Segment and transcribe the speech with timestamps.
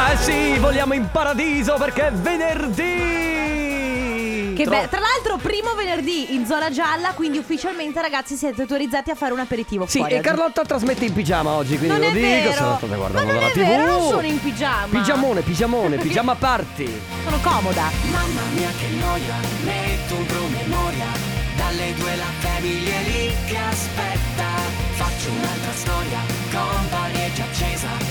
[0.00, 3.16] Ah sì, vogliamo in paradiso perché è venerdì!
[4.54, 9.10] Che Tro- be- tra l'altro, primo venerdì in zona gialla, quindi ufficialmente, ragazzi, siete autorizzati
[9.10, 9.86] a fare un aperitivo.
[9.86, 10.24] Sì, fuori e oggi.
[10.26, 12.52] Carlotta trasmette in pigiama oggi, quindi Non lo è dico, vero.
[12.52, 13.58] se no state Ma guardando non la è TV.
[13.58, 14.86] vero, non sono in pigiama.
[14.90, 17.00] Pigiamone, pigiamone, pigiama party.
[17.24, 17.90] Sono comoda.
[18.10, 19.34] Mamma mia che noia,
[19.64, 21.06] metto un promemoria
[21.56, 24.46] Dalle due la famiglia è lì che aspetta
[24.94, 26.18] Faccio un'altra storia,
[26.52, 28.07] company è già accesa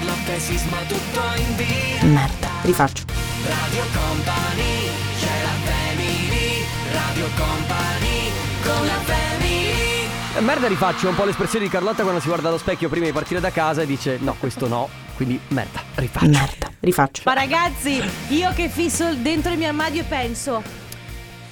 [0.00, 3.04] Con Carlotta e Sisma tutto in via Merda, rifaccio.
[3.44, 4.88] Radio Company,
[5.18, 8.30] c'è la family Radio Company,
[8.62, 12.56] con la family Eh, Merda rifaccio un po' l'espressione di Carlotta quando si guarda allo
[12.58, 16.30] specchio prima di partire da casa e dice no, questo no, quindi merda, rifaccio.
[16.30, 17.22] Merda, rifaccio.
[17.26, 20.62] Ma ragazzi, io che fisso dentro il mio armadio e penso.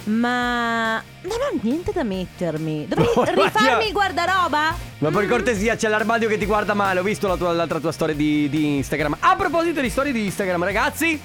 [0.08, 2.86] Ma non ho niente da mettermi.
[2.88, 4.74] Dovrei No, rifarmi il guardaroba?
[4.98, 7.92] Ma per cortesia c'è l'armadio che ti guarda male, ho visto la tua- l'altra tua
[7.92, 9.16] storia di, di Instagram.
[9.20, 11.20] A proposito di storie di Instagram, ragazzi,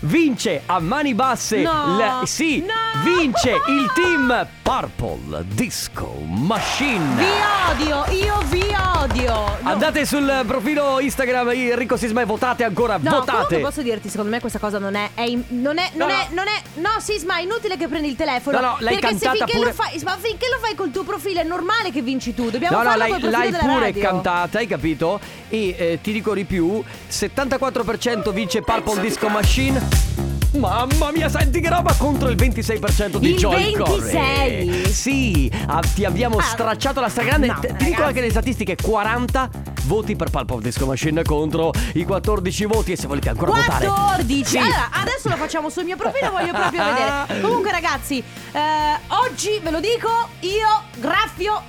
[0.00, 1.58] vince a mani basse.
[1.58, 2.72] No, la- sì, no.
[3.04, 7.16] vince il team Purple Disco Machine.
[7.16, 7.26] Vi
[7.70, 8.64] odio, io vi
[8.96, 9.32] odio.
[9.60, 9.70] No.
[9.70, 13.58] Andate sul profilo Instagram Enrico Sisma e votate ancora, No, votate.
[13.58, 15.10] posso dirti, secondo me questa cosa non è.
[15.14, 15.90] è in- non è.
[15.94, 16.26] Non No, è.
[16.30, 16.34] no.
[16.40, 16.62] Non è.
[16.80, 18.58] No, Sisma, è inutile che prendi il telefono.
[18.60, 20.00] No, no, l'hai perché cantata finché pure- lo fai.
[20.04, 22.48] Ma finché lo fai col tuo profilo è normale che vinci tu.
[22.50, 24.02] Dobbiamo No, no, farlo l'hai, profilo l'hai della pure radio.
[24.02, 25.20] cantata, hai capito?
[25.48, 29.89] E eh, ti dico di più: 74% vince Purple Disco Machine.
[30.52, 33.78] Mamma mia, senti che roba contro il 26% di Il Joy 26?
[33.78, 34.92] Corey.
[34.92, 37.46] Sì, ah, ti abbiamo Ah, stracciato la stragrande.
[37.46, 39.48] no, Ti- dico anche le statistiche: 40
[39.84, 42.92] voti per Purple Disco Machine contro i 14 voti.
[42.92, 43.86] E se volete ancora votare.
[43.86, 44.58] 14 Sì.
[44.58, 49.70] Allora adesso lo facciamo sul mio profilo Voglio proprio vedere Comunque ragazzi eh, Oggi ve
[49.70, 50.08] lo dico
[50.40, 51.62] Io graffio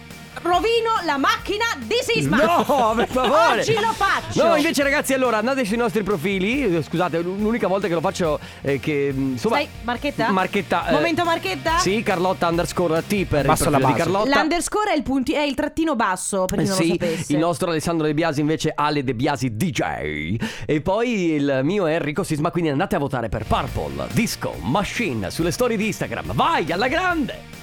[0.43, 3.59] Rovino la macchina di Sisma No, per favore.
[3.59, 6.77] Oggi lo faccio No, invece ragazzi, allora andate sui nostri profili.
[6.77, 10.31] Eh, Scusate, l'unica volta che lo faccio è che insomma Sai, marchetta?
[10.31, 10.87] Marchetta.
[10.87, 11.77] eh, Momento marchetta?
[11.79, 13.93] Sì, Carlotta underscore T per Basta il la di.
[13.93, 14.39] Carlotta.
[14.39, 17.33] L'underscore è il, punti- è il trattino basso Per chi Eh, non sì, lo sapesse
[17.33, 20.35] il nostro Alessandro De Biasi invece Ale De Biasi DJ
[20.65, 25.29] e poi il mio è Enrico Sisma quindi andate a votare per Purple Disco Machine
[25.29, 27.59] sulle storie di Instagram vai alla grande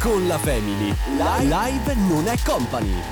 [0.00, 0.94] Con la Family.
[1.16, 3.02] Live non è company.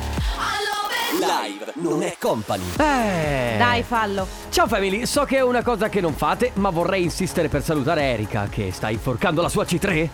[1.18, 2.62] Live non è company.
[2.78, 3.54] eh.
[3.58, 7.48] Dai fallo Ciao family, so che è una cosa che non fate, ma vorrei insistere
[7.48, 9.88] per salutare Erika che sta inforcando la sua C3.
[9.88, 10.10] Eh,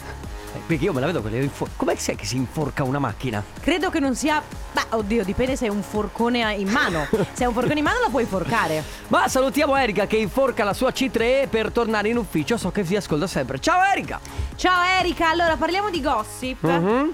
[0.66, 3.42] Perché io me la vedo quelle infor- Com'è che sai che si inforca una macchina?
[3.60, 4.42] Credo che non sia
[4.72, 8.00] Beh oddio dipende se hai un forcone in mano Se hai un forcone in mano
[8.02, 12.58] la puoi forcare Ma salutiamo Erika che inforca la sua C3 per tornare in ufficio,
[12.58, 13.58] so che vi ascolta sempre.
[13.60, 14.20] Ciao Erika!
[14.56, 17.10] Ciao Erika Allora parliamo di gossip Mhm.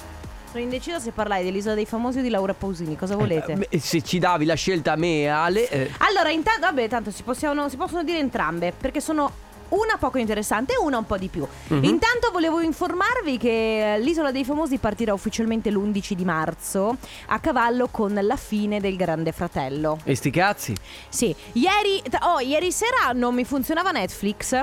[0.51, 3.53] Sono indecisa se parlare dell'isola dei famosi o di Laura Pausini, cosa volete?
[3.53, 6.89] Eh, beh, se ci davi la scelta a me e Ale, eh, allora, intanto, vabbè,
[6.89, 9.31] tanto si, possiamo- si possono dire entrambe, perché sono
[9.69, 11.47] una poco interessante e una un po' di più.
[11.67, 11.85] Mhm.
[11.85, 16.97] Intanto volevo informarvi che eh, l'isola dei famosi partirà ufficialmente l'11 di marzo,
[17.27, 19.99] a cavallo con la fine del Grande Fratello.
[20.05, 20.75] e sti cazzi.
[21.11, 24.59] Sì, ieri, oh, ieri sera non mi funzionava Netflix.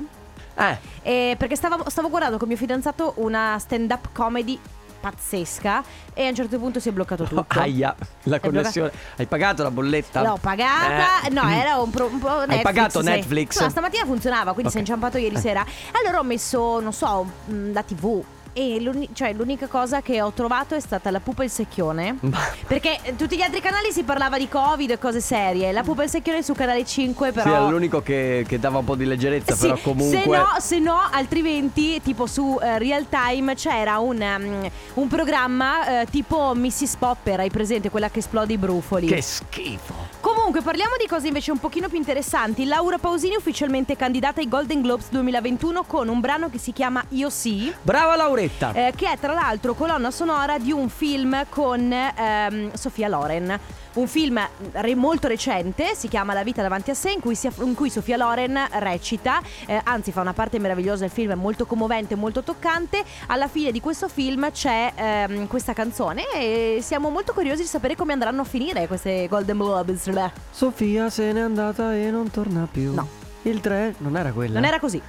[0.57, 4.59] Eh, Eh, perché stavo, stavo guardando con mio fidanzato una stand-up comedy
[4.99, 5.83] pazzesca
[6.15, 7.59] e a un certo punto si è bloccato tutto.
[7.59, 8.91] aia, la connessione.
[9.17, 10.21] Hai pagato la bolletta?
[10.23, 11.29] L'ho pagata, Eh.
[11.29, 12.61] no, era un, pro, un po' Netflix.
[12.63, 13.05] pagato sì.
[13.05, 13.59] Netflix?
[13.61, 15.63] No, stamattina funzionava, quindi si è inciampato ieri sera.
[15.91, 18.23] Allora ho messo, non so, mh, la TV.
[18.57, 22.17] E l'uni- cioè, l'unica cosa che ho trovato è stata la pupa e il secchione.
[22.65, 25.73] Perché tutti gli altri canali si parlava di Covid e cose serie.
[25.73, 27.43] La pupa e il secchione su canale 5, però.
[27.43, 30.21] Sì, era l'unico che, che dava un po' di leggerezza, Sì, però comunque...
[30.21, 36.01] Se no, se no, altrimenti, tipo su eh, Real Time c'era un, um, un programma
[36.01, 36.95] eh, tipo Mrs.
[36.95, 39.07] Popper, hai presente quella che esplode i brufoli?
[39.07, 40.04] Che schifo.
[40.25, 42.65] Comunque, parliamo di cose invece un pochino più interessanti.
[42.65, 47.29] Laura Pausini ufficialmente candidata ai Golden Globes 2021 con un brano che si chiama Io
[47.29, 47.71] sì.
[47.83, 48.73] Brava Lauretta.
[48.73, 53.59] eh, che è tra l'altro colonna sonora di un film con ehm, Sofia Loren.
[53.93, 57.49] Un film re- molto recente, si chiama La vita davanti a sé, in cui, si-
[57.61, 61.65] in cui Sofia Loren recita, eh, anzi fa una parte meravigliosa, il film è molto
[61.65, 63.03] commovente, molto toccante.
[63.27, 67.95] Alla fine di questo film c'è ehm, questa canzone e siamo molto curiosi di sapere
[67.95, 70.13] come andranno a finire queste Golden Globes.
[70.15, 72.93] Beh, Sofia se n'è andata e non torna più.
[72.93, 73.05] No.
[73.41, 74.53] Il 3 non era quella.
[74.61, 75.01] Non era così.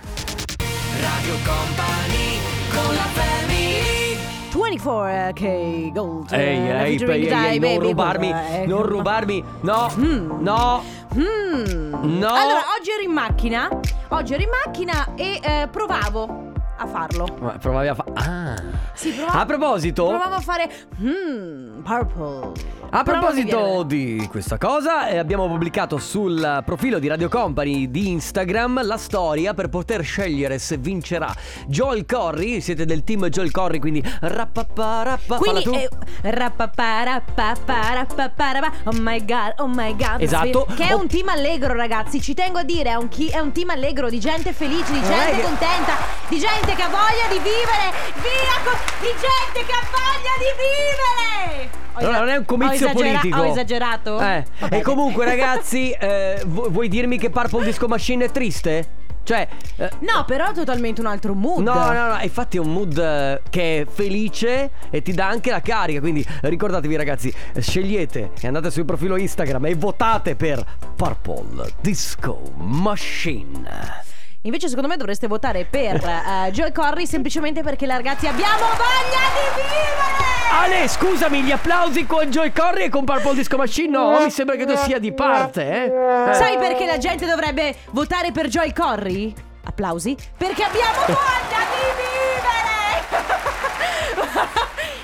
[1.01, 2.41] Radio Company
[2.75, 4.17] con la family
[4.51, 6.33] 24K Gold.
[6.33, 10.41] Ehi, eh, ehi, ehi, ehi, non rubarmi, Eh, non rubarmi, no, Mm.
[10.43, 10.83] no,
[11.15, 12.19] Mm.
[12.19, 12.27] No.
[12.35, 13.69] Allora, oggi ero in macchina.
[14.09, 16.45] Oggi ero in macchina e eh, provavo.
[16.79, 17.27] a farlo.
[17.41, 18.11] Ma Provavi a fare.
[18.17, 18.55] Ah.
[18.93, 20.07] Sì, provavo- A proposito.
[20.09, 20.71] Provavo a fare
[21.01, 22.53] hmm, purple.
[22.89, 28.83] A proposito di questa cosa, eh, abbiamo pubblicato sul profilo di Radio Company di Instagram
[28.87, 31.31] la storia per poter scegliere se vincerà
[31.67, 32.61] Joel Corry.
[32.63, 35.37] Siete del team Joel Corry, quindi rappaparappa.
[35.37, 35.85] Quindi falla tu.
[36.23, 40.67] eh, rappaparappaparappaparapa, Oh my god, oh my god Esatto.
[40.75, 41.01] Che è Oh.
[41.01, 44.09] un team allegro ragazzi Ci tengo a dire È un, chi- è un team allegro
[44.09, 45.97] di gente felice Di gente che- contenta
[46.29, 50.51] Di gente che ha voglia di vivere Via co- Di gente che ha voglia di
[50.57, 53.41] vivere Allora, non è un comizio ho esagera- politico.
[53.41, 54.21] Ho esagerato?
[54.21, 54.45] Eh.
[54.71, 59.05] E comunque, ragazzi, eh, vu- vuoi dirmi che Purple Disco Machine è triste?
[59.27, 59.49] Cioè.
[59.79, 62.97] eh, No però è totalmente un altro mood No, no, no, infatti è un mood
[62.97, 65.99] eh, che è felice e ti dà anche la carica.
[65.99, 70.65] Quindi ricordatevi, ragazzi, eh, scegliete e andate sul profilo Instagram e votate per
[70.95, 74.15] Purple Disco Machine.
[74.47, 79.61] Invece secondo me dovreste votare per eh, Joel Corry Semplicemente perché ragazzi abbiamo voglia di
[79.61, 83.89] vivere Ale, scusami, gli applausi con Joy Corry e con Purple Disco Machine?
[83.89, 86.31] No, mi sembra che tu sia di parte, eh?
[86.31, 86.35] Eh.
[86.35, 89.35] Sai perché la gente dovrebbe votare per Joy Corry?
[89.65, 90.17] Applausi.
[90.37, 92.16] Perché abbiamo voglia di vivere!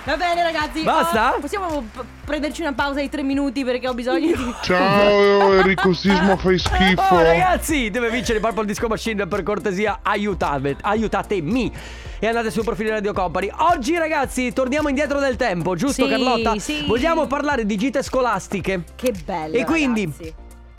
[0.04, 0.82] Va bene ragazzi.
[0.82, 1.36] Basta?
[1.36, 4.54] oh, possiamo p- prenderci una pausa di tre minuti perché ho bisogno di...
[4.62, 10.76] Ciao Enrico Sisma fai schifo Oh ragazzi, deve vincere Purple Disco Machine per cortesia, aiutate,
[10.80, 11.72] aiutatemi.
[12.18, 13.48] E andate sul profilo di Radio Company.
[13.58, 16.58] Oggi ragazzi, torniamo indietro del tempo, giusto Sì, Carlotta?
[16.58, 16.84] sì.
[16.86, 18.82] Vogliamo parlare di gite scolastiche.
[18.96, 19.56] Che bello.
[19.56, 20.34] E quindi- ragazzi.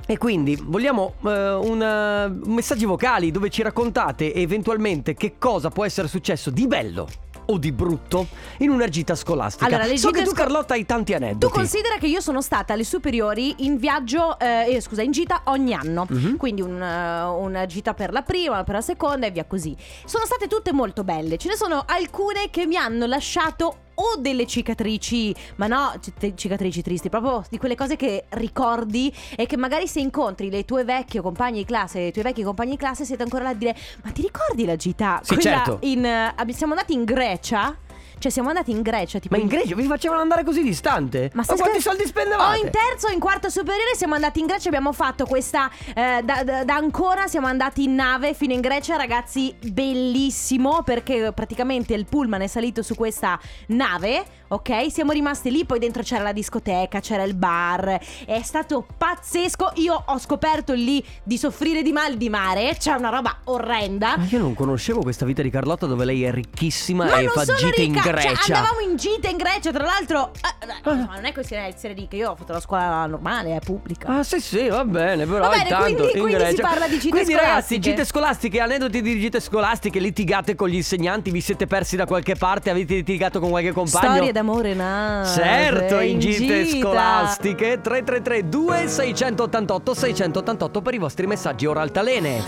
[0.05, 5.85] E quindi vogliamo eh, un, eh, messaggi vocali dove ci raccontate eventualmente che cosa può
[5.85, 7.07] essere successo di bello
[7.53, 8.27] o di brutto
[8.59, 9.65] in una gita scolastica.
[9.65, 11.53] Allora, le so che tu sco- Carlotta hai tanti Tu aneddoti.
[11.53, 15.73] considera che io sono stata alle superiori in viaggio, eh, eh, scusa, in gita ogni
[15.73, 16.05] anno.
[16.09, 16.37] Mhm.
[16.37, 19.75] Quindi un, eh, una gita per la prima, per la seconda e via così.
[20.05, 21.37] Sono state tutte molto belle.
[21.37, 25.93] Ce ne sono alcune che mi hanno lasciato o delle cicatrici, ma no
[26.35, 30.83] cicatrici tristi, proprio di quelle cose che ricordi e che magari se incontri le tue
[30.83, 33.75] vecchie compagni di classe, i tuoi vecchi compagni di classe, siete ancora là a dire
[34.03, 35.19] "Ma ti ricordi la gita?
[35.23, 35.77] Sì, Quella certo.
[35.81, 37.75] in abbi- siamo andati in Grecia?
[38.19, 39.75] Cioè siamo andati in Grecia, tipo Ma in Grecia?
[39.75, 41.31] Vi facevano andare così distante?
[41.33, 42.59] Ma, stai quanti soldi spendevate?
[42.59, 46.21] O in terzo o in quarto superiore siamo andati in Grecia Abbiamo fatto questa eh,
[46.23, 51.93] da, da- da Ancona siamo andati in nave fino in Grecia Ragazzi bellissimo Perché praticamente
[51.93, 54.91] il pullman è salito su questa nave Ok?
[54.91, 59.71] Siamo rimasti lì Poi dentro c'era la discoteca C'era il bar È stato pazzesco.
[59.75, 64.15] Io ho scoperto lì di soffrire di mal di mare C'è una roba orrenda.
[64.17, 67.45] Ma io non conoscevo questa vita di Carlotta dove lei è ricchissima ma e fa
[67.45, 68.35] gite in ricca, Grecia.
[68.35, 70.31] Cioè, andavamo in gita in Grecia, tra l'altro.
[70.41, 72.15] eh, eh, insomma, non è questione di essere ricca.
[72.15, 74.07] Io ho fatto la scuola normale, è pubblica.
[74.07, 76.87] Ah sì sì va bene però Va bene, intanto quindi- in quindi si Grecia parla
[76.87, 77.89] di gite Quindi ragazzi scolastiche.
[77.89, 82.35] gite scolastiche aneddoti di gite scolastiche litigate con gli insegnanti vi siete persi da qualche
[82.35, 86.77] parte avete litigato con qualche compagno Storie d'amore nave Certo, in gite gita.
[86.87, 92.43] scolastiche 333 2688 688 per i vostri messaggi ora altalene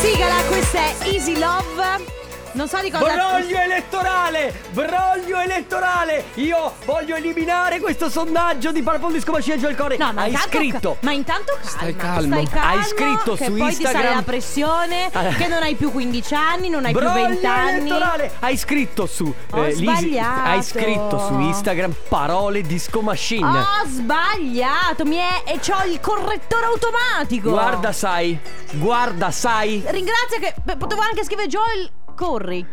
[0.00, 2.19] Sigala, questa è Easy Love.
[2.52, 3.04] Non so di cosa.
[3.12, 4.60] Broglio elettorale!
[4.70, 6.24] Broglio elettorale!
[6.34, 9.98] Io voglio eliminare questo sondaggio di Purple Disco Machine e Joel Corey.
[9.98, 12.32] No, ma Hai intanto, scritto Ma intanto calma, Stai calmo.
[12.34, 15.08] Stai calmo Hai scritto che su poi ti sale Instagram- la pressione.
[15.12, 15.22] Ah.
[15.28, 17.76] Che non hai più 15 anni, non hai più Broglio 20 anni.
[17.78, 18.32] elettorale!
[18.40, 20.48] Hai scritto su Ho Lisi- sbagliato.
[20.48, 23.46] Hai scritto su Instagram parole disco machine.
[23.58, 25.42] Ho sbagliato, mi è.
[25.44, 27.50] e c'ho il correttore automatico.
[27.50, 28.38] Guarda, sai.
[28.72, 29.82] Guarda, sai.
[29.86, 30.54] Ringrazio che.
[30.76, 31.90] Potevo anche scrivere Joel
[32.24, 32.66] Corri.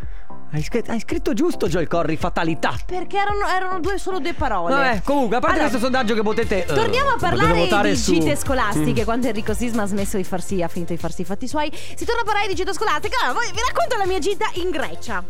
[0.52, 2.74] Hai scritto, hai scritto giusto Joel Corry, fatalità.
[2.86, 4.74] Perché erano, erano due, solo due parole.
[4.74, 6.64] Vabbè, comunque, a parte Allora, questo sondaggio che potete.
[6.64, 9.06] eh, Torniamo a potete parlare di su- gite scolastiche Mm.
[9.06, 12.04] Quando Enrico Sisma ha smesso di farsi Ha finito di farsi i fatti suoi Si
[12.06, 15.24] torna a parlare di gite scolastiche Allora vi racconto la mia gita in Grecia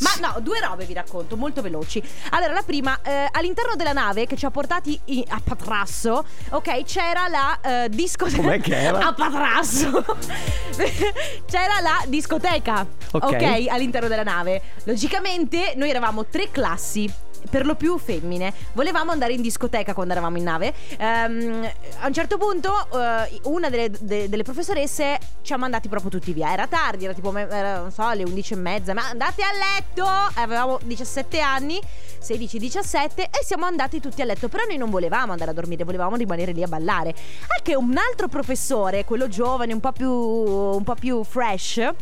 [0.00, 2.02] ma no, due robe vi racconto, molto veloci.
[2.30, 6.84] Allora, la prima, eh, all'interno della nave che ci ha portati i- a Patrasso, ok,
[6.84, 8.40] c'era la eh, discoteca.
[8.42, 8.98] Com'è che era?
[9.08, 10.04] A Patrasso.
[11.46, 13.22] c'era la discoteca, Ok.
[13.24, 14.62] ok, all'interno della nave.
[14.84, 17.10] Logicamente, noi eravamo tre classi
[17.50, 18.52] per lo più femmine.
[18.72, 20.74] Volevamo andare in discoteca quando eravamo in nave.
[20.98, 26.10] Ehm, a un certo punto, eh, una delle, de- delle professoresse ci ha mandati proprio
[26.10, 26.52] tutti via.
[26.52, 28.94] Era tardi, era tipo, era, non so, le 11 e mezza.
[28.94, 30.06] Ma andate a letto!
[30.34, 31.80] Avevamo 17 anni,
[32.20, 34.48] 16-17, e siamo andati tutti a letto.
[34.48, 37.10] Però noi non volevamo andare a dormire, volevamo rimanere lì a ballare.
[37.10, 41.92] Al che un altro professore, quello giovane, un po' più, un po' più fresh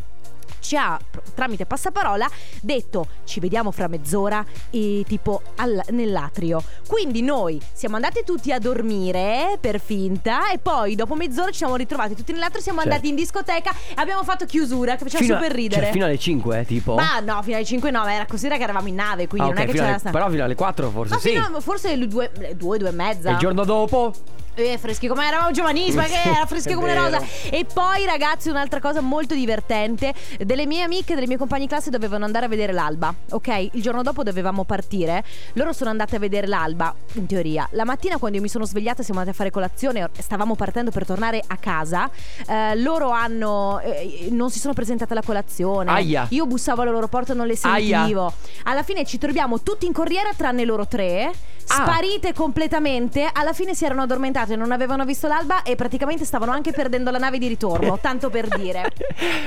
[0.67, 0.99] ci ha
[1.33, 2.29] tramite passaparola
[2.61, 6.61] detto ci vediamo fra mezz'ora e tipo al- nell'atrio.
[6.87, 11.75] Quindi noi siamo andati tutti a dormire per finta e poi dopo mezz'ora ci siamo
[11.77, 12.93] ritrovati tutti nell'atrio, siamo Certo.
[12.93, 15.81] andati in discoteca e abbiamo fatto chiusura che faceva Fino a- super ridere.
[15.83, 16.95] Cioè, fino alle 5, eh, tipo?
[16.95, 19.61] Ma no, fino alle 5 no, era considera che eravamo in nave, quindi Ah, non
[19.61, 21.29] ok, è che c'era alle- sta- Però fino alle 4 forse Ma sì.
[21.29, 23.29] fino a- forse le due, le due, due e mezza.
[23.29, 24.13] E il giorno dopo?
[24.59, 27.21] Eh, freschi come eravamo giovanissimi, Sì, che era freschi come una rosa.
[27.51, 31.91] E poi, ragazzi, un'altra cosa molto divertente: delle mie amiche, delle mie compagne di classe
[31.91, 33.13] dovevano andare a vedere l'alba.
[33.29, 35.23] Ok, il giorno dopo dovevamo partire.
[35.53, 37.67] Loro sono andate a vedere l'alba, in teoria.
[37.73, 40.09] La mattina, quando io mi sono svegliata, siamo andate a fare colazione.
[40.17, 42.09] Stavamo partendo per tornare a casa.
[42.47, 43.79] eh, loro hanno.
[43.81, 45.91] eh, non si sono presentate alla colazione.
[45.91, 46.25] Aia.
[46.31, 47.97] Io bussavo alla loro porta, non le Aia.
[47.99, 48.33] sentivo.
[48.63, 51.31] Alla fine ci troviamo tutti in corriera, tranne loro tre.
[51.69, 51.83] Ah.
[51.83, 53.29] Sparite completamente.
[53.31, 57.17] Alla fine si erano addormentate, non avevano visto l'alba e praticamente stavano anche perdendo la
[57.17, 57.97] nave di ritorno.
[58.01, 58.91] tanto per dire.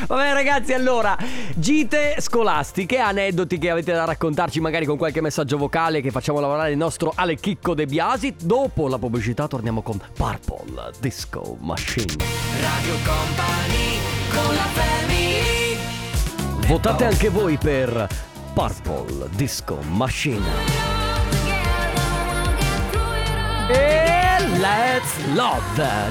[0.06, 1.16] Vabbè ragazzi, allora,
[1.54, 6.72] gite scolastiche, aneddoti che avete da raccontarci magari con qualche messaggio vocale che facciamo lavorare
[6.72, 8.34] il nostro Ale Chicco De Biasi.
[8.38, 12.16] Dopo la pubblicità torniamo con Purple Disco Machine.
[12.60, 13.98] Radio Company
[14.30, 15.50] con la family
[16.70, 18.06] Votate anche voi per
[18.54, 20.46] Purple Disco Machine.
[23.68, 23.99] E
[24.60, 25.62] let's love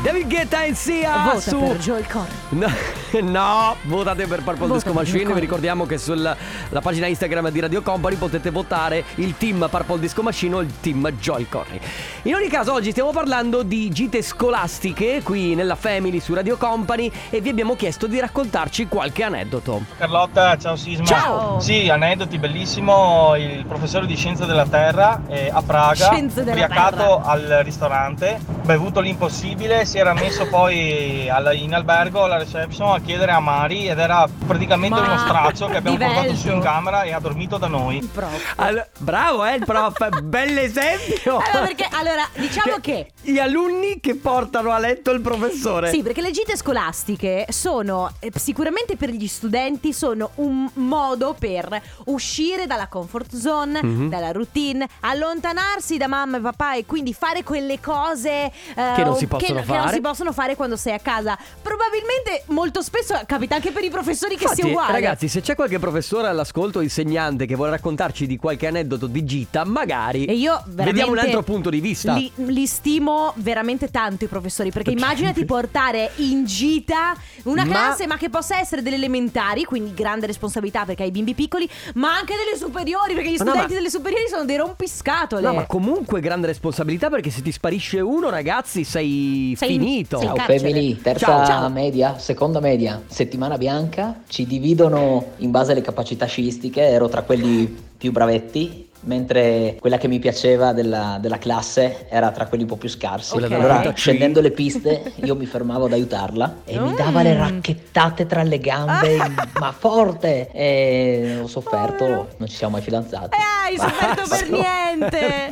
[0.01, 2.27] David Guetta in sia Vota su per Joel Corey.
[2.49, 2.67] No,
[3.21, 5.33] no, votate per Purple Vota Disco Machine.
[5.33, 6.35] Vi ricordiamo che sulla
[6.69, 10.79] la pagina Instagram di Radio Company potete votare il team Purple Disco Machine o il
[10.79, 11.79] team Joel Corry.
[12.23, 17.11] In ogni caso, oggi stiamo parlando di gite scolastiche qui nella Family su Radio Company
[17.29, 19.83] e vi abbiamo chiesto di raccontarci qualche aneddoto.
[19.97, 21.05] Carlotta, ciao Sisma.
[21.05, 21.59] Ciao.
[21.59, 23.35] Sì, aneddoti bellissimo.
[23.35, 28.99] Il professore di Scienze della Terra eh, a Praga, Scienze della ubriacato al ristorante, bevuto
[28.99, 33.97] l'impossibile, si era messo poi al- in albergo alla reception a chiedere a Mari ed
[33.97, 36.39] era praticamente Ma- uno straccio che abbiamo portato Divelto.
[36.41, 38.07] su in camera e ha dormito da noi.
[38.13, 38.53] Prof.
[38.57, 41.37] All- bravo, eh, il prof, bell'esempio.
[41.37, 43.11] Allora, perché, allora, diciamo che.
[43.21, 45.89] Gli alunni che portano a letto il professore.
[45.91, 51.81] Sì, perché le gite scolastiche sono eh, sicuramente per gli studenti sono un modo per
[52.05, 54.09] uscire dalla comfort zone, Mhm.
[54.09, 58.51] dalla routine, allontanarsi da mamma e papà e quindi fare quelle cose eh,
[58.95, 59.93] Che non si possono che non fare.
[59.93, 61.37] si possono fare quando sei a casa.
[61.61, 64.91] Probabilmente molto spesso capita anche per i professori che Infatti, sia uguale.
[64.91, 69.63] ragazzi, se c'è qualche professore all'ascolto, insegnante che vuole raccontarci di qualche aneddoto di gita,
[69.65, 72.13] magari E io vediamo un altro punto di vista.
[72.13, 78.07] Li, li stimo veramente tanto i professori perché immaginati portare in gita una Ma- classe
[78.07, 82.33] ma che possa essere delle elementari, quindi grande responsabilità perché hai bimbi piccoli, ma anche
[82.35, 85.41] delle superiori perché gli Ma no, studenti ma- delle superiori sono dei rompiscatole.
[85.41, 90.17] No, ma comunque grande responsabilità perché se ti sparisce uno, ragazzi, sei, Sei- finito.
[90.19, 91.69] sei Ciao family, terza Ciao, ciao.
[91.69, 97.73] media, seconda media, settimana bianca, ci dividono in base alle capacità sciistiche, ero tra quelli
[97.97, 102.75] più bravetti, mentre quella che mi piaceva della, della classe era tra quelli un po'
[102.75, 103.37] più scarsi.
[103.39, 107.39] Della Allora, scendendo le piste, io mi fermavo ad aiutarla e mi dava le Mm.
[107.39, 109.17] racchettate tra le gambe,
[109.59, 110.49] ma forte!
[110.51, 113.35] E ho sofferto, non ci siamo mai fidanzati.
[113.37, 114.89] Eh, hai sofferto per Basta.
[114.95, 115.51] niente.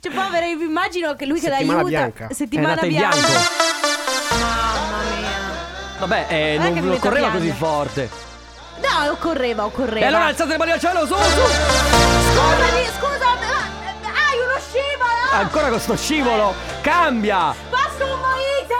[0.00, 1.88] Cioè, povera, io immagino che lui che Settimana l'aiuta.
[1.88, 2.26] bianca.
[2.28, 3.16] È Settimana in bianca.
[3.16, 3.40] bianco.
[4.40, 5.98] Mamma mia.
[6.00, 7.38] Vabbè, eh, non, non correva piange.
[7.38, 8.08] così forte.
[8.76, 10.04] No, occorreva, occorreva.
[10.04, 11.20] E allora alzate le mani al cielo, su, su!
[11.20, 13.68] Scusami, scusa, ma-
[14.02, 15.32] hai uno scivolo!
[15.32, 16.54] Ancora con sto scivolo!
[16.80, 17.54] Cambia!
[17.70, 18.04] Basta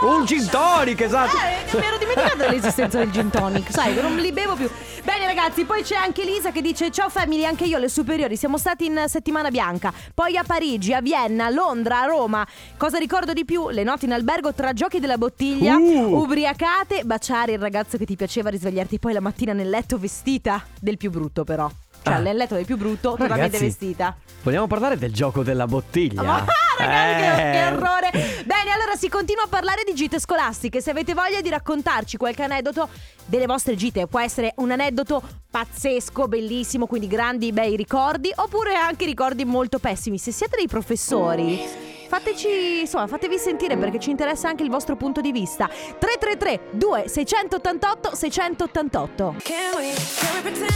[0.01, 1.35] un gin tonic, esatto!
[1.37, 4.69] Eh, mi ero dimenticata dell'esistenza del gin tonic, sai, non li bevo più.
[5.03, 8.57] Bene ragazzi, poi c'è anche Lisa che dice Ciao family, anche io alle superiori siamo
[8.57, 12.43] stati in settimana bianca Poi a Parigi, a Vienna, a Londra, a Roma
[12.75, 13.69] Cosa ricordo di più?
[13.69, 16.21] Le notti in albergo tra giochi della bottiglia Uh.
[16.21, 20.97] Ubriacate, baciare il ragazzo che ti piaceva Risvegliarti poi la mattina nel letto vestita Del
[20.97, 21.69] più brutto però
[22.01, 22.17] Cioè Ah.
[22.17, 26.21] nel letto del più brutto, totalmente vestita Vogliamo parlare del gioco della bottiglia?
[26.23, 26.49] ragazzi,
[26.87, 27.51] che, Eh.
[27.51, 28.11] che orrore!
[28.45, 30.81] Bene, allora si continua a parlare di gite scolastiche.
[30.81, 32.89] Se avete voglia di raccontarci qualche aneddoto
[33.25, 39.05] delle vostre gite, può essere un aneddoto pazzesco, bellissimo, quindi grandi, bei ricordi, oppure anche
[39.05, 40.17] ricordi molto pessimi.
[40.17, 41.94] Se siete dei professori.
[42.15, 45.67] Fateci, insomma, fatevi sentire perché ci interessa anche il vostro punto di vista.
[45.67, 49.35] 333 2688 688.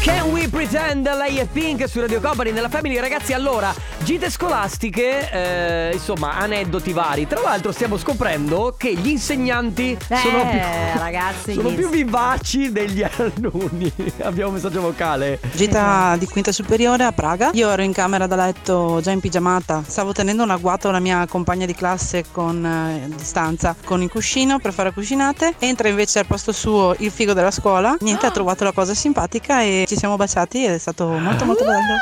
[0.03, 5.29] Can we pretend lei è Pink su Radio Company nella Family ragazzi allora gite scolastiche
[5.31, 10.59] eh, insomma aneddoti vari tra l'altro stiamo scoprendo che gli insegnanti sono più
[10.97, 13.91] ragazzi, sono più vivaci degli alunni
[14.23, 17.49] abbiamo un messaggio vocale Gita di quinta superiore a Praga.
[17.53, 19.83] Io ero in camera da letto già in pigiamata.
[19.85, 24.59] Stavo tenendo un agguato alla mia compagna di classe con eh, distanza con il cuscino
[24.59, 25.53] per fare cucinate.
[25.59, 27.95] Entra invece al posto suo il figo della scuola.
[28.01, 31.63] Niente, ha trovato la cosa simpatica e ci siamo baciati ed è stato molto molto
[31.63, 31.95] bello.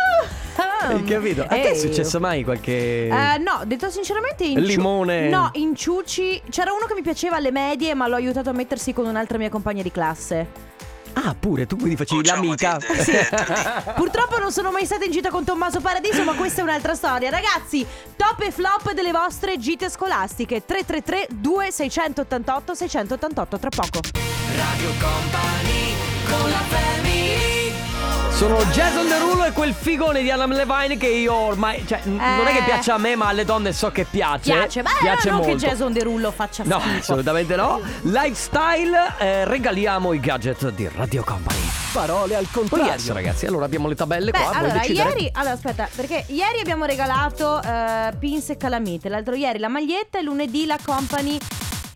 [0.55, 1.43] Ah, Hai capito?
[1.43, 3.07] A te è successo mai qualche...
[3.07, 5.29] Eh, no, detto sinceramente in ciu- Limone.
[5.29, 8.93] No, in ciuci C'era uno che mi piaceva alle medie Ma l'ho aiutato a mettersi
[8.93, 10.47] con un'altra mia compagna di classe
[11.23, 12.77] Ah, pure, tu quindi facevi l'amica.
[13.95, 17.31] Purtroppo non sono mai stata in gita con Tommaso Paradiso Ma questa è un'altra storia.
[17.31, 20.63] Ragazzi, top e flop delle vostre gite scolastiche.
[20.63, 23.99] 333 2688 688 Tra poco.
[24.55, 25.95] Radio Company
[26.29, 27.66] con la family
[28.37, 31.83] Sono Jason Derulo e quel figone di Adam Levine che io ormai.
[31.87, 32.63] Cioè, n- non è che Eh.
[32.63, 34.51] piace a me, ma alle donne so che piace.
[34.53, 35.55] Piace, ma piace non molto.
[35.55, 37.81] che Jason Derulo faccia No, schifo assolutamente no.
[38.03, 41.59] Lifestyle, eh, regaliamo i gadget di Radio Company.
[41.91, 42.91] Parole al contrario.
[42.91, 44.51] yes, ragazzi, allora abbiamo le tabelle Beh, qua.
[44.51, 49.67] allora, ieri, allora aspetta, perché ieri abbiamo regalato eh, pins e calamite, l'altro ieri la
[49.69, 51.39] maglietta e lunedì la company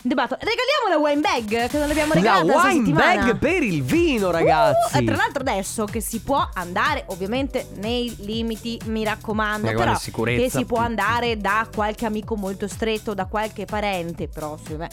[0.01, 0.35] debatto.
[0.39, 4.31] Regaliamo la wine bag che non l'abbiamo La regalata questa wine bag per il vino,
[4.31, 4.97] ragazzi.
[4.97, 9.97] Uh, tra l'altro adesso che si può andare ovviamente nei limiti, mi raccomando, Eh, però
[9.97, 14.87] che si può andare da qualche amico molto stretto, da qualche parente prossimo.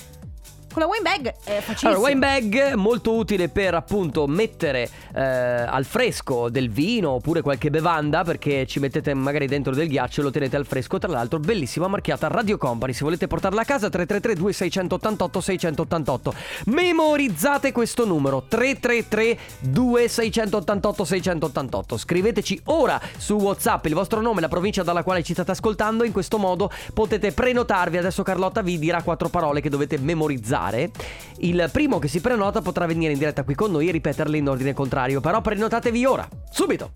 [0.79, 0.79] Eh.
[0.79, 1.91] Con la wine bag è facilissimo.
[1.91, 7.71] Allora, wine bag molto utile per appunto mettere eh, al fresco del vino oppure qualche
[7.71, 10.99] bevanda perché ci mettete magari dentro del ghiaccio e lo tenete al fresco.
[10.99, 12.93] Tra l'altro, bellissima marchiata Radio Company.
[12.93, 16.35] Se volete portarla a casa, 333 2688 688.
[16.67, 21.97] Memorizzate questo numero: 333 2688 688.
[21.97, 26.05] Scriveteci ora su WhatsApp il vostro nome, la provincia dalla quale ci state ascoltando.
[26.05, 27.97] In questo modo potete prenotarvi.
[27.97, 30.68] Adesso Carlotta vi dirà quattro parole che dovete memorizzare.
[31.39, 34.49] Il primo che si prenota potrà venire in diretta qui con noi e ripeterle in
[34.49, 35.21] ordine contrario.
[35.21, 36.93] Però prenotatevi ora, subito.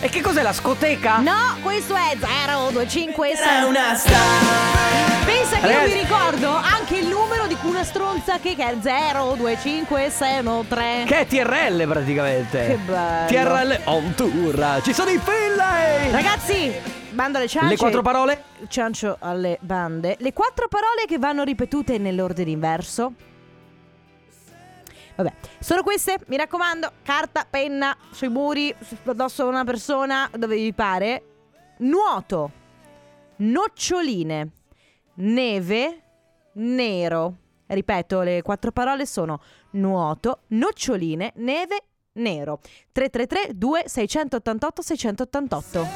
[0.00, 1.18] E che cos'è la scoteca?
[1.18, 7.48] No, questo è 0256 una star Pensa che io Ragazzi- mi ricordo anche il numero
[7.48, 12.66] di una stronza che, che è 025613 Che è TRL praticamente.
[12.66, 13.26] Che bello.
[13.28, 14.80] TRL on tour.
[14.84, 16.12] Ci sono i Finlay.
[16.12, 16.72] Ragazzi,
[17.10, 18.44] bando alle ciance Le quattro parole?
[18.68, 23.12] Ciancio alle bande Le quattro parole che vanno ripetute nell'ordine inverso
[25.18, 28.72] Vabbè, sono queste, mi raccomando, carta, penna, sui muri,
[29.04, 31.22] addosso a una persona, dove vi pare.
[31.78, 32.52] Nuoto,
[33.38, 34.48] noccioline,
[35.14, 36.02] neve,
[36.52, 37.34] nero.
[37.66, 39.40] Ripeto, le quattro parole sono
[39.72, 42.60] nuoto, noccioline, neve, nero.
[42.92, 45.86] 333 2688 688.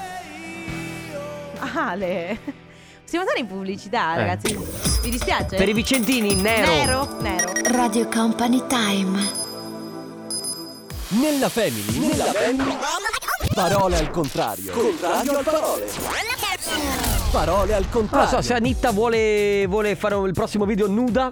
[1.76, 2.38] Ale.
[3.02, 4.18] Possiamo andare in pubblicità, Eh.
[4.18, 4.91] ragazzi?
[5.02, 5.56] Vi dispiace?
[5.56, 6.66] Per i Vicentini, nero.
[6.70, 7.52] Nero, nero.
[7.64, 9.40] Radio Company Time.
[11.08, 12.76] Nella family, nella family.
[13.52, 14.72] Parole al contrario.
[14.72, 15.86] Contrario al parole.
[17.30, 18.28] Parole al Non contrario.
[18.28, 21.30] so se Anitta vuole, vuole fare il prossimo video nuda.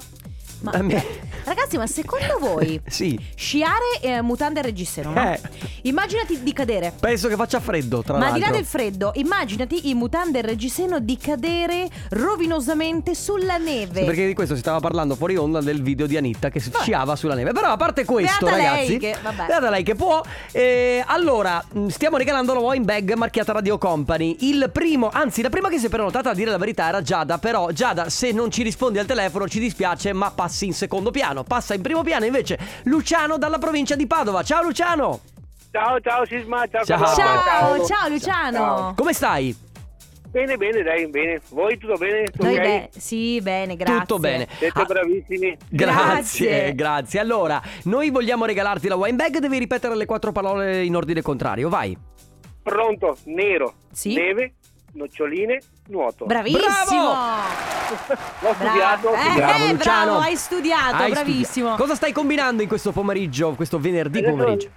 [0.62, 1.04] Ma, me-
[1.44, 3.18] ragazzi, ma secondo voi Sì.
[3.34, 5.32] sciare eh, mutande e reggiseno, no?
[5.32, 5.40] Eh.
[5.82, 6.92] Immaginati di cadere.
[6.98, 8.38] Penso che faccia freddo, tra Ma al l'altro.
[8.46, 14.00] di là del freddo, immaginati in mutande e reggiseno di cadere rovinosamente sulla neve.
[14.00, 17.16] Sì, perché di questo si stava parlando fuori onda del video di Anitta che sciava
[17.16, 17.52] sulla neve.
[17.52, 19.46] Però a parte questo, Beata lei ragazzi, che- vabbè.
[19.46, 20.20] beata lei che può.
[20.52, 24.36] eh, allora, mh, stiamo regalando la wine bag marchiata Radio Company.
[24.40, 27.38] Il primo, anzi, la prima che si è prenotata a dire la verità era Giada.
[27.38, 31.44] Però, Giada, se non ci rispondi al telefono, ci dispiace, ma passi in secondo piano.
[31.44, 34.42] Passa in primo piano invece Luciano dalla provincia di Padova.
[34.42, 35.20] Ciao Luciano!
[35.70, 36.84] Ciao, ciao Sisma, ciao.
[36.84, 36.98] Ciao.
[36.98, 38.56] Carlotta, Ciao, ciao Luciano.
[38.58, 38.94] Ciao.
[38.96, 39.56] Come stai?
[40.28, 41.40] Bene, bene, dai, bene.
[41.50, 42.24] Voi tutto bene?
[42.38, 42.60] Noi ok?
[42.60, 43.98] beh, sì, bene, grazie.
[44.00, 44.48] Tutto bene.
[44.58, 45.56] Siete Ah, bravissimi.
[45.68, 46.74] Grazie, Grazie.
[46.74, 47.20] grazie.
[47.20, 49.38] Allora, noi vogliamo regalarti la wine bag.
[49.38, 51.68] Devi ripetere le quattro parole in ordine contrario.
[51.68, 51.96] Vai.
[52.62, 54.14] Pronto, nero, Sì.
[54.14, 54.54] neve,
[54.94, 55.58] noccioline,
[55.90, 56.24] nuoto.
[56.24, 57.12] Bravissimo.
[58.40, 59.12] L'ho studiato.
[59.14, 61.44] Eh, Bravo, eh, bravo, hai studiato, Hai bravissimo.
[61.44, 61.76] studiato.
[61.82, 64.70] Cosa stai combinando in questo pomeriggio, questo venerdì pomeriggio?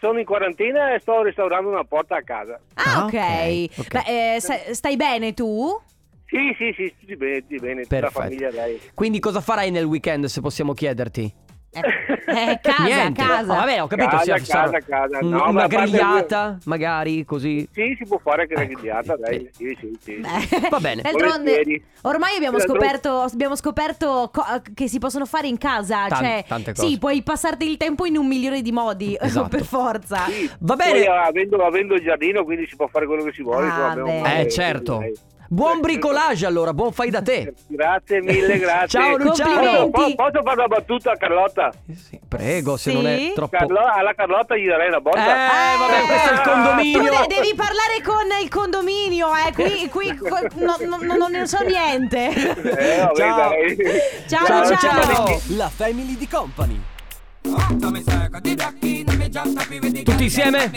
[0.00, 2.58] Sono in quarantena e sto restaurando una porta a casa.
[2.74, 3.12] Ah, Ah, ok.
[3.14, 3.88] ok, ok.
[4.04, 5.80] Beh, eh, sta- stai bene tu?
[6.26, 7.82] Sì, sì, sì, tutti bene, tutti bene.
[7.82, 8.20] Tutta la Perfetto.
[8.22, 8.80] famiglia, dai.
[8.94, 11.32] Quindi cosa farai nel weekend, se possiamo chiederti?
[11.70, 13.22] Eh, casa, Niente.
[13.22, 13.52] casa.
[13.52, 14.08] Oh, vabbè, ho capito.
[14.08, 15.18] Casa, sì, casa, casa.
[15.20, 17.68] No, ma una a parte- grigliata, magari, così.
[17.72, 19.50] Sì, si può fare anche la Ecco, grigliata, sì, dai.
[19.52, 19.76] sì.
[19.78, 20.12] Sì, sì.
[20.14, 21.02] Beh, Va bene.
[21.02, 26.06] D'altronde, ormai abbiamo scoperto, abbiamo scoperto co- che si possono fare in casa.
[26.08, 26.86] Tan- cioè, tante cose.
[26.86, 29.48] sì, puoi passarti il tempo in un milione di modi, Esatto.
[29.48, 30.24] per forza.
[30.26, 30.50] Sì.
[30.60, 31.06] Va Poi bene.
[31.06, 33.68] avendo, avendo il giardino, quindi si può fare quello che si vuole.
[33.68, 34.96] Ah, Eh, certo.
[34.98, 35.12] dai.
[35.48, 37.54] Buon bricolage allora, buon fai da te.
[37.68, 38.88] Grazie mille, grazie.
[39.00, 39.88] Ciao, Luciano.
[39.90, 41.72] Posso, po- posso fare una battuta a Carlotta?
[42.28, 42.96] Prego, se Sì?
[42.96, 43.56] non è troppo...
[43.56, 45.18] Carlo- alla Carlotta gli darei una botta.
[45.24, 47.02] Eh, vabbè, questo è il Tu condominio.
[47.02, 49.52] de- devi parlare con il condominio, eh.
[49.52, 52.28] Qui, qui co- no- no- no- non ne so niente.
[52.28, 53.36] Eh, vabbè, Ciao.
[53.48, 53.76] dai.
[54.28, 55.14] Ciao, Ciao, ciao.
[55.14, 55.40] ciao.
[55.56, 56.80] La family di company.
[60.02, 60.70] Tutti insieme?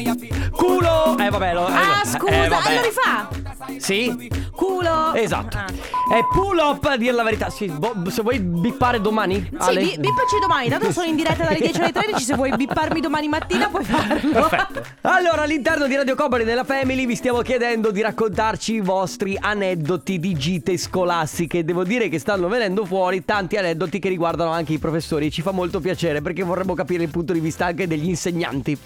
[0.52, 1.18] Culo!
[1.18, 2.68] Eh vabbè, lo, Ah, eh, scusa, eh, vabbè.
[2.68, 3.30] allora rifà.
[3.78, 4.30] Sì?
[4.52, 5.14] Culo.
[5.14, 5.58] Esatto.
[5.58, 5.66] Ah.
[5.68, 7.50] È pull up a dire la verità.
[7.50, 9.48] Sì, boh, se vuoi bippare domani.
[9.52, 9.82] Sì, Ale?
[9.82, 13.28] bi- bippaci domani, tanto sono in diretta dalle 10 alle 13, se vuoi bipparmi domani
[13.28, 14.32] mattina puoi farlo.
[14.32, 14.84] Perfetto.
[15.02, 20.20] Allora, all'interno di Radio Company nella Family vi stiamo chiedendo di raccontarci i vostri aneddoti
[20.20, 21.64] di gite scolastiche.
[21.64, 25.52] Devo dire che stanno venendo fuori tanti aneddoti che riguardano anche i professori ci fa
[25.52, 28.78] molto piacere perché vorremmo capire il punto di vista anche degli insegnanti.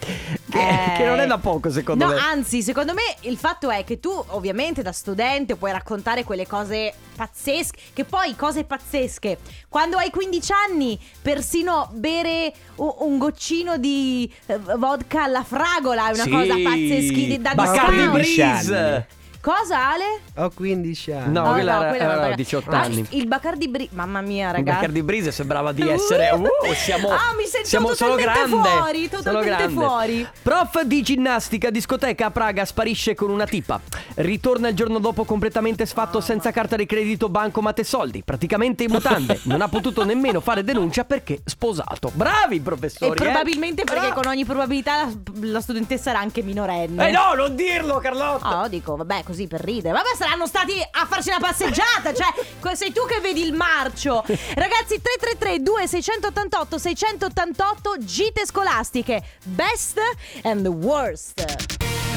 [0.50, 0.98] Che, Eh.
[0.98, 2.18] che non è da poco, secondo No, me.
[2.20, 6.94] anzi, secondo me il fatto è che tu, ovviamente, da studente puoi raccontare quelle cose
[7.16, 7.78] pazzesche.
[7.94, 9.38] Che poi, cose pazzesche.
[9.70, 16.24] Quando hai 15 anni, persino bere un goccino di eh, vodka alla fragola è una
[16.24, 16.30] Sì.
[16.30, 18.12] cosa pazzesca da Bacardi discount.
[18.12, 19.08] Breeze.
[19.44, 20.22] Cosa, Ale?
[20.38, 21.34] Ho 15 anni.
[21.34, 22.36] No, Oh, quella era- quella era paga.
[22.36, 23.06] 18 Ah, anni.
[23.10, 24.76] Il Bacardi Breeze, mamma mia, Il ragazzi.
[24.78, 26.30] Bacardi Breeze sembrava di essere.
[26.32, 27.10] Uh, siamo.
[27.10, 28.70] Ah, mi sento siamo solo totalmente grande.
[28.70, 29.74] fuori, Sono totalmente grande.
[29.74, 30.28] fuori.
[30.42, 33.82] Prof di ginnastica discoteca a Praga sparisce con una tipa.
[34.16, 38.24] Ritorna il giorno dopo completamente sfatto senza carta di credito, bancomat e soldi.
[38.24, 39.42] Praticamente in mutande.
[39.44, 42.12] non ha potuto nemmeno fare denuncia perché sposato.
[42.14, 43.12] Bravi professori.
[43.12, 44.22] E probabilmente perché Bravo.
[44.22, 47.10] con ogni probabilità la, la studentessa era anche minorenne.
[47.10, 48.62] Eh no, non dirlo, Carlotta.
[48.62, 49.94] Oh, dico, vabbè, così per ridere.
[49.96, 52.14] Vabbè, saranno stati a farci una passeggiata.
[52.14, 54.24] cioè, sei tu che vedi il marcio.
[54.28, 59.24] Ragazzi, 333 2688 688 gite scolastiche.
[59.44, 60.00] Best
[60.44, 61.40] and worst.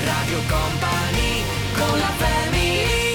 [0.04, 1.42] Radio Company
[1.74, 3.05] con la family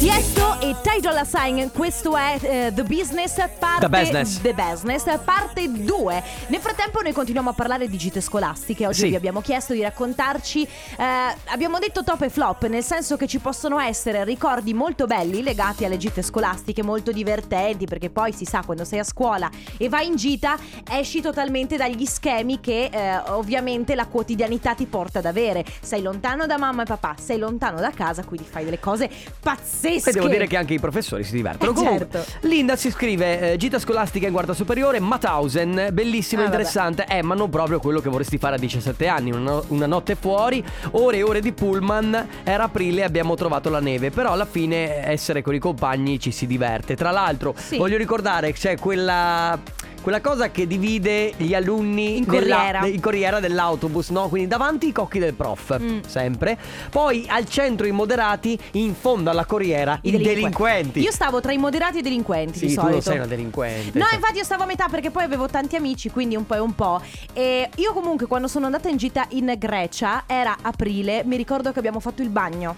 [0.00, 4.40] Tiesto e Ty Dolla Sign, questo è eh, The Business parte The Business.
[4.40, 6.22] The Business, parte 2.
[6.46, 8.86] Nel frattempo noi continuiamo a parlare di gite scolastiche.
[8.86, 9.08] Oggi Sì.
[9.10, 11.04] vi abbiamo chiesto di raccontarci eh,
[11.48, 15.84] abbiamo detto top e flop, nel senso che ci possono essere ricordi molto belli legati
[15.84, 20.06] alle gite scolastiche, molto divertenti, perché poi si sa quando sei a scuola e vai
[20.06, 20.56] in gita
[20.90, 25.62] esci totalmente dagli schemi che eh, ovviamente la quotidianità ti porta ad avere.
[25.82, 29.10] Sei lontano da mamma e papà, sei lontano da casa, quindi fai delle cose
[29.40, 29.88] pazzesche.
[29.96, 31.70] E devo dire che anche i professori si divertono.
[31.70, 32.46] Eh, Comunque, certo.
[32.46, 36.56] Linda si scrive: eh, Gita scolastica in quarta superiore, Mauthausen, bellissimo, Ah, vabbè.
[36.56, 37.06] interessante.
[37.08, 39.30] Eh, ma non proprio quello che vorresti fare a 17 anni.
[39.30, 42.28] Una, no- una notte fuori, ore e ore di pullman.
[42.44, 44.10] Era aprile e abbiamo trovato la neve.
[44.10, 46.96] Però alla fine essere con i compagni ci si diverte.
[46.96, 47.76] Tra l'altro, Sì.
[47.76, 49.58] voglio ricordare c'è quella.
[50.02, 52.86] Quella cosa che divide gli alunni In corriera.
[52.86, 54.28] in corriera dell'autobus, no?
[54.28, 55.98] Quindi davanti i cocchi del prof, Mm.
[56.06, 56.58] sempre.
[56.88, 61.00] Poi al centro i moderati, in fondo alla corriera i, delinquenti.
[61.00, 62.92] Io stavo tra i moderati e i delinquenti Sì, di tu solito.
[62.94, 63.98] non sei una delinquente.
[63.98, 66.58] No, infatti io stavo a metà perché poi avevo tanti amici, quindi un po' e
[66.60, 67.00] un po'.
[67.34, 71.78] E io comunque quando sono andata in gita in Grecia, era aprile, mi ricordo che
[71.78, 72.74] abbiamo fatto il bagno.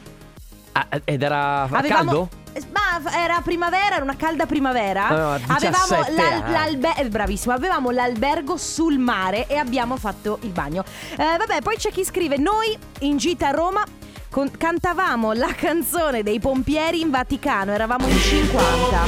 [0.72, 2.28] Ah, ed era Avevamo- caldo?
[2.54, 5.36] Eh, Ma era primavera, era una calda primavera.
[5.46, 6.52] 17 avevamo l'al- anni.
[6.52, 10.84] l'albe- eh, bravissimo, avevamo l'albergo sul mare e abbiamo fatto il bagno.
[11.16, 13.82] Eh, vabbè, poi c'è chi scrive: Noi in gita a Roma
[14.30, 19.02] con- cantavamo la canzone dei pompieri in Vaticano, eravamo in 50.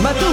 [0.00, 0.24] Ma tu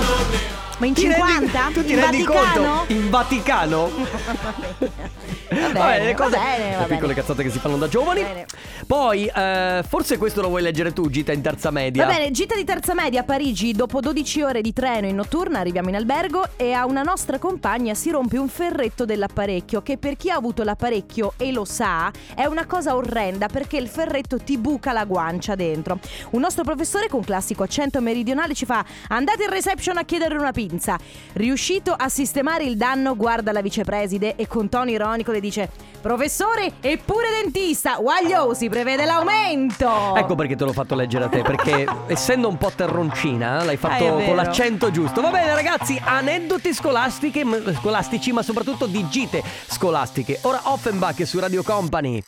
[0.79, 1.69] Ma in ti rendi- 50?
[1.73, 2.65] tu ti in rendi Vaticano?
[2.77, 2.93] conto?
[2.93, 3.89] In Vaticano?
[5.53, 7.13] Va bene, Vabbè, le va cose, bene, le va piccole bene.
[7.13, 8.21] cazzate che si fanno da giovani.
[8.21, 8.45] Va bene.
[8.87, 12.05] Poi, eh, forse questo lo vuoi leggere tu, gita in terza media.
[12.05, 15.59] Va bene, gita di terza media a Parigi, dopo 12 ore di treno in notturna
[15.59, 20.15] arriviamo in albergo e a una nostra compagna si rompe un ferretto dell'apparecchio che per
[20.17, 24.57] chi ha avuto l'apparecchio e lo sa è una cosa orrenda perché il ferretto ti
[24.57, 25.99] buca la guancia dentro.
[26.31, 30.51] Un nostro professore con classico accento meridionale ci fa andate in reception a chiedere una
[30.51, 30.97] pinza.
[31.33, 35.69] Riuscito a sistemare il danno guarda la vicepreside e con tono ironico le dice
[36.01, 40.15] professore eppure dentista, waglio si prevede l'aumento.
[40.15, 43.71] Ecco perché te l'ho fatto leggere a te, perché essendo un po' terroncina, l'hai Ah,
[43.71, 44.25] è fatto vero.
[44.25, 45.21] con l'accento giusto.
[45.21, 50.39] Va bene, ragazzi, aneddoti scolastiche, m- scolastici, ma soprattutto di gite scolastiche.
[50.43, 52.23] Ora Offenbach su Radio Company.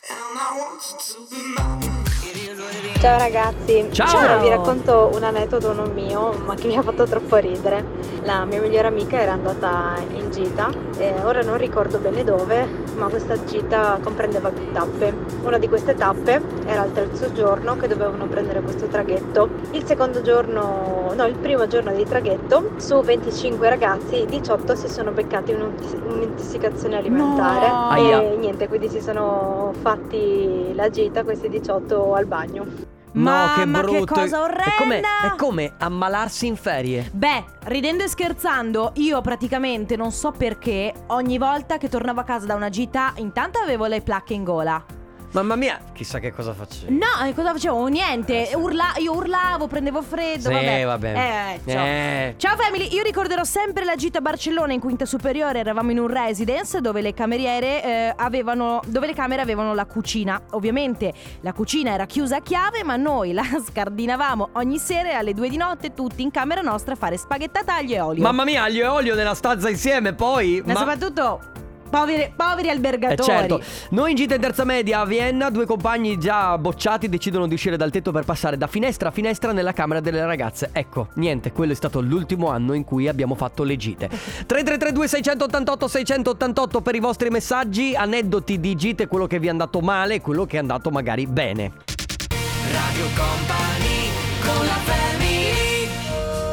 [2.98, 4.18] Ciao ragazzi, Ciao.
[4.18, 7.84] Allora, vi racconto un aneddoto non mio, ma che mi ha fatto troppo ridere.
[8.22, 13.06] La mia migliore amica era andata in gita, e ora non ricordo bene dove, ma
[13.08, 15.14] questa gita comprendeva più tappe.
[15.42, 19.48] Una di queste tappe era il terzo giorno che dovevano prendere questo traghetto.
[19.72, 25.10] Il secondo giorno, no, il primo giorno di traghetto, su 25 ragazzi, 18 si sono
[25.12, 27.68] beccati un'intoss- un'intossicazione alimentare.
[27.68, 27.94] No.
[27.94, 32.85] E niente, quindi si sono fatti la gita questi 18 al bagno.
[33.22, 34.14] Mamma, che brutto.
[34.14, 35.32] cosa È come, orrenda!
[35.32, 37.10] è come ammalarsi in ferie.
[37.12, 42.46] Beh, ridendo e scherzando, io praticamente non so perché ogni volta che tornavo a casa
[42.46, 44.95] da una gita, intanto avevo le placche in gola.
[45.36, 46.90] Mamma mia, chissà che cosa facevo.
[46.90, 47.86] No, e cosa facevo?
[47.88, 48.52] Niente.
[48.54, 50.48] Urla- io urlavo, prendevo freddo.
[50.48, 50.84] Sì, vabbè.
[50.86, 51.60] vabbè.
[51.66, 51.84] Eh, ciao.
[51.84, 52.34] Eh.
[52.38, 56.06] Ciao family, io ricorderò sempre la gita a Barcellona in quinta superiore, eravamo in un
[56.06, 60.40] residence dove le cameriere eh, avevano dove le camere avevano la cucina.
[60.52, 65.50] Ovviamente la cucina era chiusa a chiave, ma noi la scardinavamo ogni sera alle due
[65.50, 68.22] di notte tutti in camera nostra a fare spaghettata aglio e olio.
[68.22, 70.62] Mamma mia, aglio e olio nella stanza insieme, poi.
[70.64, 71.56] Ma, soprattutto
[71.88, 73.22] poveri, poveri Eh albergatori.
[73.22, 77.54] certo, noi in gita in terza media a Vienna, due compagni già bocciati decidono di
[77.54, 80.70] uscire dal tetto per passare da finestra a finestra nella camera delle ragazze.
[80.72, 84.08] Ecco, niente, quello è stato l'ultimo anno in cui abbiamo fatto le gite.
[84.08, 89.80] 3332 688 688 per i vostri messaggi, aneddoti di gite, quello che vi è andato
[89.80, 91.72] male e quello che è andato magari bene.
[92.72, 93.75] Radio Company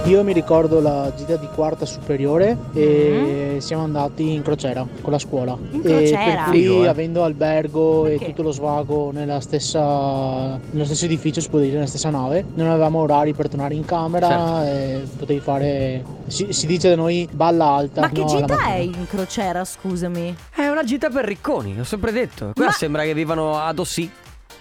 [0.06, 5.18] Io mi ricordo la gita di quarta superiore e siamo andati in crociera con la
[5.18, 5.58] scuola.
[5.72, 6.44] In E crociera?
[6.44, 6.88] per cui, eh.
[6.88, 8.24] avendo albergo Perché?
[8.26, 12.44] e tutto lo svago nella stessa, nello stesso edificio, si può dire, nella stessa nave,
[12.56, 14.62] non avevamo orari per tornare in camera Certo.
[14.64, 16.04] e potevi fare.
[16.28, 18.02] Si, si dice da noi balla alta.
[18.02, 20.36] Ma che gita è in crociera, scusami?
[20.54, 22.52] È una gita per ricconi, l'ho sempre detto.
[22.54, 24.10] Qua Ma- sembra che vivano ad Ossì,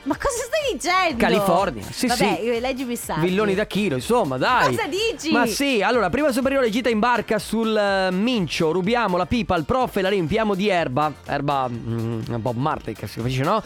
[0.04, 1.16] Ma cosa stai dicendo?
[1.16, 1.84] California.
[1.88, 2.48] Sì, Vabbè, sì.
[2.48, 3.24] eh, leggi Bissardi.
[3.26, 4.74] Villoni da chilo, insomma, dai.
[4.74, 5.30] Cosa dici?
[5.30, 9.64] Ma sì, allora, prima superiore gita in barca sul eh, Mincio, rubiamo la pipa al
[9.64, 13.62] prof e la riempiamo di erba, erba mm, Bob Marley che si capisce, no?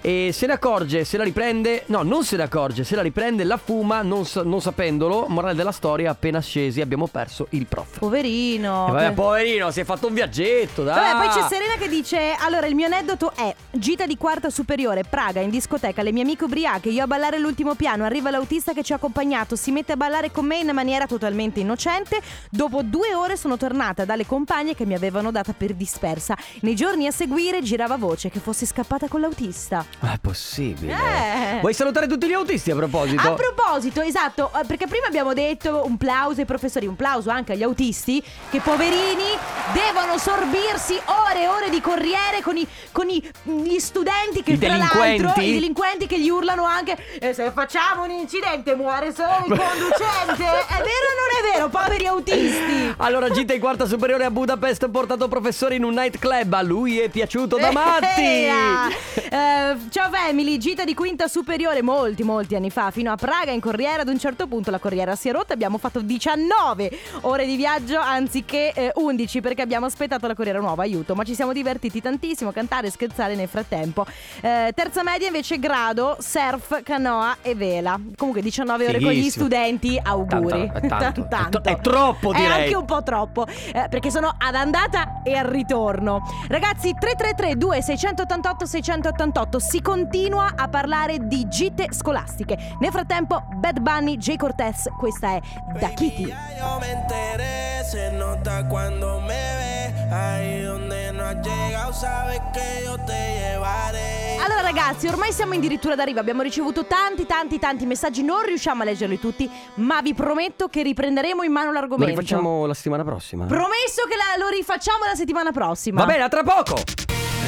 [0.00, 3.42] E se ne accorge, se la riprende, no, non se ne accorge, se la riprende
[3.42, 7.98] la fuma, non, non sapendolo, morale della storia, appena scesi abbiamo perso il prof.
[7.98, 8.86] Poverino.
[8.88, 11.12] E vabbè, poverino, si è fatto un viaggetto, dai.
[11.12, 15.02] Vabbè, poi c'è Serena che dice: Allora, il mio aneddoto è gita di quarta superiore,
[15.02, 18.04] Praga, in discoteca, le mie amiche ubriache, io a ballare l'ultimo piano.
[18.04, 21.60] Arriva l'autista che ci ha accompagnato, si mette a ballare con me in maniera totalmente
[21.60, 22.20] innocente.
[22.50, 26.36] Dopo due ore sono tornata dalle compagne che mi avevano data per dispersa.
[26.60, 29.84] Nei giorni a seguire girava voce che fossi scappata con l'autista.
[30.00, 30.92] Ma è possibile.
[30.92, 31.60] Eh.
[31.60, 33.26] Vuoi salutare tutti gli autisti a proposito?
[33.26, 37.52] A proposito, esatto, eh, perché prima abbiamo detto un plauso ai professori, un plauso anche
[37.52, 39.24] agli autisti, che poverini
[39.72, 44.58] devono sorbirsi ore e ore di corriere con, i, con i- gli studenti che I
[44.58, 45.69] tra l'altro, i delinquenti
[46.06, 50.44] che gli urlano anche "E se facciamo un incidente muore solo il conducente.
[50.44, 52.94] è vero o non è vero, poveri autisti?
[52.98, 56.52] Allora, gita in quarta superiore a Budapest, portato professore in un nightclub.
[56.52, 58.20] A lui è piaciuto da matti.
[58.22, 63.60] Eh, ciao family, gita di quinta superiore molti molti anni fa fino a Praga in
[63.60, 66.90] corriera ad un certo punto la corriera si è rotta abbiamo fatto 19
[67.22, 71.34] ore di viaggio anziché eh, 11 perché abbiamo aspettato la corriera nuova aiuto ma ci
[71.34, 74.04] siamo divertiti tantissimo a cantare e scherzare nel frattempo
[74.40, 79.44] Eh, terza media invece grado surf canoa e vela comunque 19 ore con gli Fighissimo.
[79.46, 81.28] studenti auguri Tanto, è tanto.
[81.28, 81.58] Tanto.
[81.58, 82.62] È to- è troppo, È direi.
[82.64, 88.66] anche un po' troppo eh, perché sono ad andata e al ritorno ragazzi 333 2688
[88.66, 95.34] 688 si continua a parlare di gite scolastiche nel frattempo Bad Bunny J Cortez questa
[95.34, 95.40] è
[95.78, 99.79] Da Kitty Yo me enteré, se nota cuando me ve.
[100.10, 104.36] Ahí donde no has llegado, sabes que yo te llevaré.
[104.42, 108.84] allora ragazzi ormai siamo addirittura d'arrivo abbiamo ricevuto tanti tanti tanti messaggi non riusciamo a
[108.86, 113.44] leggerli tutti ma vi prometto che riprenderemo in mano Lo l'argomento rifacciamo la settimana prossima.
[113.46, 116.74] promesso che la- lo rifacciamo la settimana prossima Va bene, a tra poco.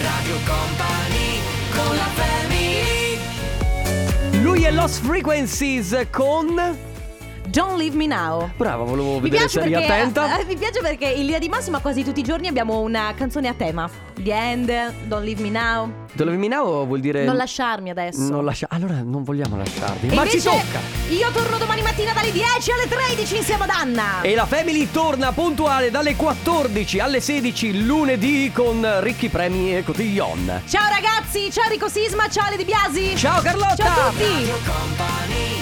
[0.03, 1.41] Radio Company
[1.75, 3.19] con la family
[4.43, 6.91] Lui è Lost Frequencies con.
[7.53, 10.39] Don't Leave Me Now Brava, volevo Mi vedere se eri perché, attenta.
[10.41, 13.49] eh, mi piace perché in linea di massima quasi tutti i giorni abbiamo una canzone
[13.49, 13.91] a tema.
[14.15, 15.93] The End, Don't Leave Me Now.
[16.15, 17.25] Te lo Viminao vuol dire.
[17.25, 18.21] Non lasciarmi adesso.
[18.31, 20.09] Non lascia- Allora non vogliamo lasciarvi.
[20.09, 20.79] E Ma ci tocca.
[21.11, 24.21] Io torno domani mattina dalle 10 alle 13 insieme ad Anna.
[24.23, 30.63] E la Family torna puntuale dalle 14 alle 16 lunedì con ricchi premi e cotillon.
[30.69, 33.17] Ciao ragazzi, ciao Rico Sisma, ciao Ale De Biasi.
[33.17, 33.75] Ciao Carlotta.
[33.77, 35.62] Ciao a tutti.